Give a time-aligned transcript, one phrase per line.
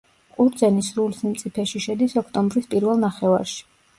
[0.35, 3.63] ყურძენი სრულ სიმწიფეში შედის ოქტომბრის პირველ ნახევარში.